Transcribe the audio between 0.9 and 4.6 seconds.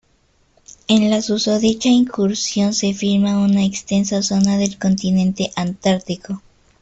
la susodicha incursión se filma una extensa zona